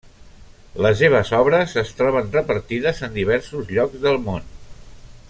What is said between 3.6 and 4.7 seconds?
llocs del món.